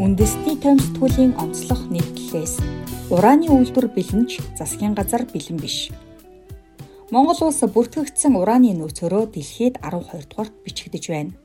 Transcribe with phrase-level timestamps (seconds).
[0.00, 2.64] үндэсний томсдгуулийн онцлог нийтлэлээс
[3.12, 5.92] ураны үйлдвэр бэлэнж засгийн газар бэлэн биш.
[7.12, 11.36] Монгол улс бүртгэгдсэн ураны нөөцөөрөө дэлхийд 12 дугаарт бичигдэж байна.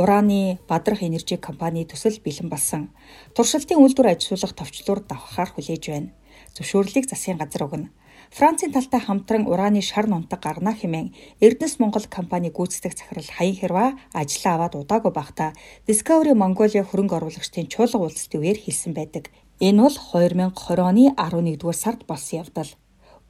[0.00, 2.88] Ураны Бадрах энержи компани төсөл бэлэн болсон.
[3.36, 6.08] Туршилтын үйлдвэр ажилуулах товчлуур давхаар хүлээж байна.
[6.56, 7.92] Зөвшөөрлийг засгийн газар өгнө.
[8.30, 11.08] Францын талтай хамтран ураны шар нунтаг гарна хэмээн
[11.42, 15.50] Эрдэнэс Монгол компани гүйцэтгэх захирал Хаян Хэрва ажлаа аваад удаагүй байхдаа
[15.88, 19.34] Discovery Mongolia хөрөнгө оруулагчдын чуулга уулзалтын үеэр хэлсэн байдаг.
[19.58, 22.70] Энэ бол 2020 оны 11-р сард болсон явдал.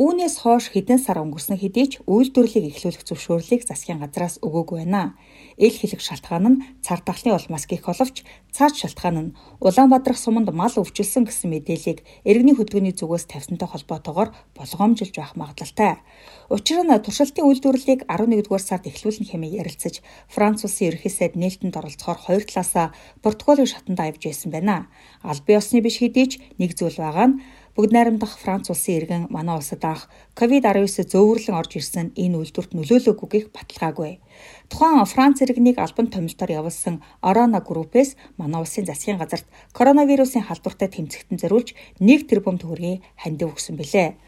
[0.00, 5.20] Үүнээс хойш хэдэн сар өнгөрсөн хэдий ч үйлдвэрлэлийг эхлүүлэх зөвшөөрлийг засгийн газраас өгөөгүй байна.
[5.60, 10.72] Эл хэлэх шалтгаан нь цар тахлын улмаас гих боловч цаад шалтгаан нь Улаанбаатарх суманд мал
[10.72, 16.00] өвчлсөн гэсэн мэдээллийг иргэний хөдөлгөөний зүгээс тавьсантай холбоотойгоор болгоомжилж байх магадлалтай.
[16.48, 20.00] Учир нь туршилтын үйлдвэрлэлийг 11-р сард эхлүүлнэ хэмээн ярилцаж
[20.32, 24.88] Франц улсын ерөнхий сайд нээлттэнд оролцохоор хоёр талаасаа Португалийн шатанд авж байсан байна.
[25.20, 27.36] Аль бие усны биш хэдий ч нэг зүйл байгаа нь
[27.70, 33.28] Бүгд найрамдах Франц улсын иргэн манай улсад анх ковид-19 зөөвөрлөн орж ирсэн энэ үйлдвэрт нөлөөлөөгүй
[33.30, 34.18] гэх баталгаагүй.
[34.66, 41.38] Тухайн Франц иргэнийг албан томилтоор явуулсан Орона группээс манай улсын засгийн газарт коронавирусын халдвартай тэмцэгтэн
[41.38, 44.18] зориулж 1 тэрбум төгрөгийн хандив өгсөн билээ.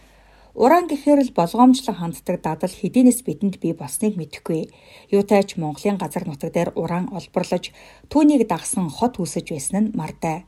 [0.55, 4.71] Уран гэхээр л болгоомжлон ханддаг дадал хэдийнэс бидэнд бий болсныг мэдэхгүй.
[5.11, 7.75] Юутайч Монголын газар нутаг дээр уран олборлож
[8.13, 10.45] түүнийг дагсан хот үүсэж байсан нь мартай.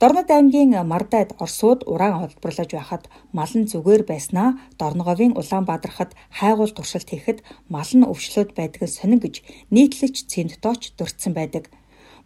[0.00, 3.04] Дорнод аймгийн Мардайд Оросууд уран олборлож байхад
[3.36, 4.48] мал нь зүгээр байснаа
[4.80, 7.38] Дорноговын Улаанбаатархад хайгуул туршилт хийхэд
[7.74, 9.34] мал нь өвчлөөд байдаг сонин гэж
[9.74, 11.64] нийтлэж цэнттооч дурдсан байдаг.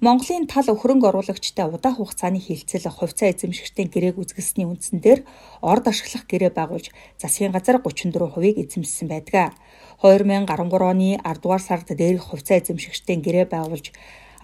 [0.04, 5.24] Монголын тал хөрөнгө оруулагчтай удаах хугацааны хилцэл хувьцаа эзэмшигчдийн гэрээг үзгэлсний үндсэн дээр
[5.64, 9.56] орд ашиглах гэрээ байгуулж засгийн газар 34%-ийг эзэмшсэн байдаг.
[10.04, 10.44] 2013
[10.92, 13.96] оны 10 дугаар сард дээрх хувьцаа эзэмшигчдийн гэрээ байгуулж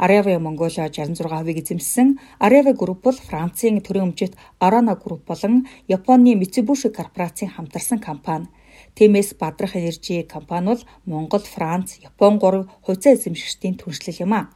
[0.03, 2.19] Areva Mongolia 66%-ыг эзэмшсэн.
[2.43, 8.51] Areva Group бол Францын төрийн өмчит Arana Group болон Японы Mitsubishi корпорацийн хамтарсан компани.
[8.97, 14.51] Тиймээс Бадрах Энержи компани бол Монгол, Франц, Япон гурав хувьцаа эзэмшигчдийн түншлэл юм а.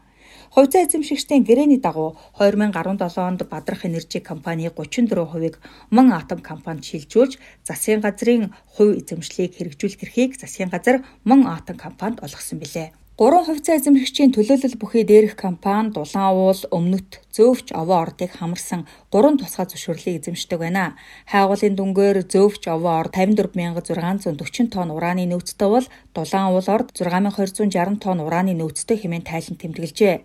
[0.50, 5.62] Хувьцаа эзэмшигчдийн гэрээний дагуу 2017 онд Бадрах Энержи компани 34%-ийг
[5.94, 12.18] Мөн Атом компанид шилжүүлж засгийн газрын хувь эзэмшлийг хэрэгжүүлэх эрхийг засгийн газар Мөн Атом компанид
[12.18, 13.05] олгосон билээ.
[13.16, 18.84] Гурван хувьцаа эзэмшигчийн төлөөлөл бүхий дээрх компани Дулаан уул, Өмнөт, Зөөвч овоо ордыг хамарсан
[19.16, 20.92] гурван тусгай зөвшөөрлийг эзэмшдэг байна.
[21.32, 28.20] Хайгуулын дүнгээр Зөөвч овоо орд 54640 тонн ураны нөөцтэй бол Дулаан уул орд 6260 тонн
[28.20, 30.16] ураны нөөцтэй хэмээн тайлан тэмдэглэжээ.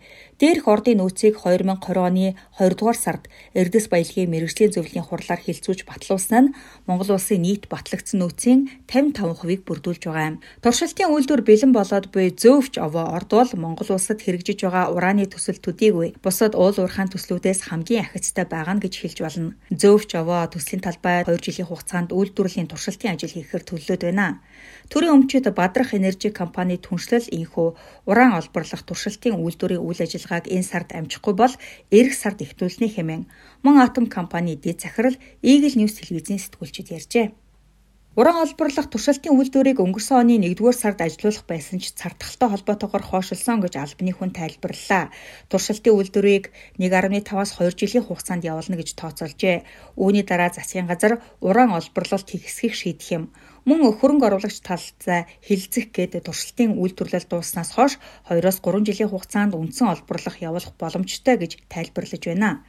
[0.43, 6.51] Дээрх ордын нөөцийг 2020 оны 2 дугаар сард Эрдэс баялагын мэрэгжлийн зөвлөлийн хурлаар хилцүүлж батлуулсан
[6.51, 6.53] нь
[6.89, 8.59] Монгол улсын нийт батлагдсан нөөцийн
[8.89, 10.41] 55%-ийг бүрдүүлж байгаа юм.
[10.65, 16.17] Туршилтын үйлдвэр бэлэн болоод буй Зөөвч овоо ордвол Монгол улсад хэрэгжиж байгаа ураны төсөл төдийгүй
[16.25, 19.53] бусад уул уурхайн төслүүдээс хамгийн ахицтай байгаа нь гэж хэлж болно.
[19.69, 24.41] Зөөвч овоо төслийн талбай 2 жилийн хугацаанд үйлдвэрлэлийн туршилтын ажил хийхээр төлөвлөд байна.
[24.89, 27.67] Төрийн өмчөд Бадрах энержи компани түншлэл инхүү
[28.09, 31.53] уран олборлох туршилтын үйлдвэрийн үйл ажиллагааг энэ сард амжихгүй бол
[31.93, 33.23] эх сард ихтүүлнэ хэмээн
[33.63, 35.15] Мөн Атом компани дэд захирал
[35.45, 37.27] Eagle News телевизийн сэтгүүлчид ярьжээ.
[38.11, 43.79] Уран олборлох туршилтын үйлдвэрийг өнгөрсөн оны 1-р сард ажилуулах байсан ч цартгалтай холбоотойгоор хойшилсон гэж
[43.79, 45.15] албаны хүн тайлбарллаа.
[45.47, 49.63] Туршилтын үйлдвэрийг 1.5-аас 2 жилийн хугацаанд явуулна гэж тооцоолжээ.
[49.95, 53.23] Үүний дараа засгийн газар уран олборлолт хийхсхийг шийдэх юм.
[53.63, 57.95] Мөн хөрөнгө оруулагч талцаа хилцэх гээд туршилтын үйлдвэрлэл дууснаас хойш
[58.27, 62.67] 2-3 жилийн хугацаанд үндсэн олборлох явуулах боломжтой гэж тайлбарлаж байна.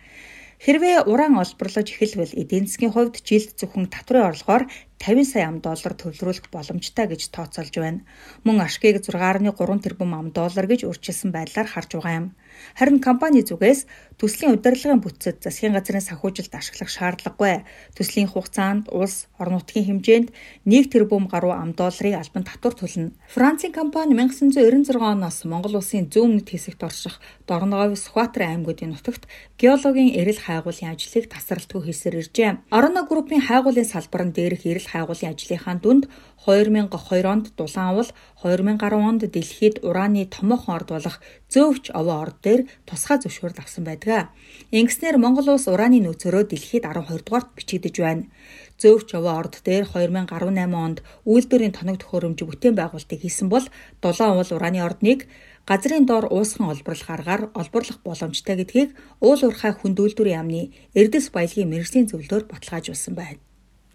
[0.62, 4.70] Хэрвээ уран олборлож эхэлвэл эдийн засгийн хувьд жилд зөвхөн татврын орлогоор
[5.02, 8.06] 50 сая ам доллар төвлөрүүлэх боломжтой гэж тооцоолж байна.
[8.46, 12.26] Мөн ашгийг 6.3 тэрбум ам доллар гэж үрчилсэн байдлаар харж байгаа юм.
[12.74, 13.86] Харин компани зүгээс
[14.18, 17.62] төслийн удирдлагын бүтцэд засгийн газрын санхүүжилт ашиглах шаардлагагүй.
[17.94, 20.28] Төслийн хугацаанд улс орон нутгийн хэмжээнд
[20.66, 23.14] 1 тэрбум гаруй ам долларын албан татвар төлнө.
[23.30, 29.28] Францын компани 1996 оноос Монгол улсын зүүн өмнөд хэсэгт орших Дорноговь, Сүхбаатар аймагуудын нутагт
[29.60, 32.50] геологийн эрэл хайгуулын ажлыг тасралтгүй хийсээр иржээ.
[32.72, 36.08] Орона группийн хайгуулын салбар нь дээрх эрэл хайгуулын ажлынхаа дүнд
[36.48, 38.10] 2002 онд Дулаанвал
[38.42, 41.16] 2010 онд дэлхийд ураны томоохон орд болох
[41.52, 44.28] Зөөвч овоо орд дээр тусгай зөвшөөрөл авсан байдаг.
[44.68, 48.28] Ингэснээр Монгол улс ураны нөөцөөрөө дэлхийд 12 дугаарт бичигдэж байна.
[48.76, 53.64] Зөөвч овоо орд дээр 2018 онд үйлдвэрийн тоног төхөөрөмж бүтээн байгуулалтыг хийсэн бол
[54.04, 55.24] Дулаанвал ураны ордныг
[55.66, 58.90] газрын доор уусхан олборлох аргаар олборлох боломжтой гэдгийг
[59.22, 60.62] уул уурхай хүнд үйлдвэрийн яамны
[60.98, 63.40] Эрдэс баялагын мэрэгжлийн зөвлөлөөр баталгаажуулсан байна.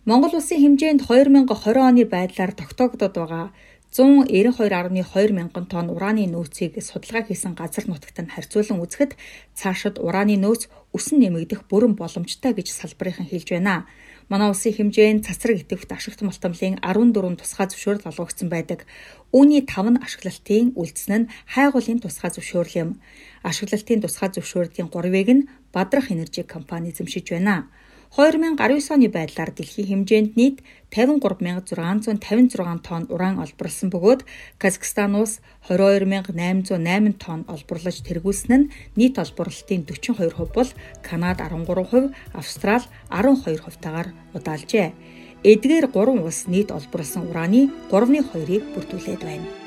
[0.07, 1.51] Монгол улсын хэмжээнд 2020
[1.83, 3.51] оны байдлаар тогтоогдод байгаа
[3.97, 9.17] 192.2 мянган тонн ураны нөөцийг судалгаа хийсэн газар нутагт нь харьцуулан үзэхэд
[9.57, 13.89] цаашид ураны нөөц өсөн нэмэгдэх бүрэн боломжтой гэж салбарынхан хэлж байна.
[14.29, 18.85] Манай улсын хэмжээнд цацраг идэвхт ашигт мултамлын 14 тусгай зөвшөөрөл олгогдсон байдаг.
[19.33, 22.89] Үүний 5 нь ашиглалтын үлдсэн нь хайгуулын тусгай зөвшөөрөл юм.
[23.41, 27.65] Ашиглалтын тусгай зөвшөөрлөлийн 3-ыг нь Бадрах энержи компани эзэмшиж байна.
[28.15, 30.57] 2019 оны байдлаар дэлхийн хэмжээнд нийт
[30.95, 34.21] 53656 тонн уран олборлсон бөгөөд
[34.62, 40.69] Казахстан улс 22808 тонн олборлож тэргүүлсэн нь нийт олборлолтын 42% бол
[41.04, 44.89] Канада 13%, Австрали 12% тагаар удаалжээ.
[45.44, 49.67] Эдгээр 3 улс нийт олборлсон ураны 3.2-ыг бүрдүүлээд байна.